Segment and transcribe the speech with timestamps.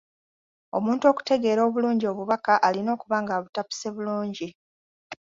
[0.77, 4.47] Omuntu okutegeera obulungi obubaka alina okuba ng’abutapuse bulungi.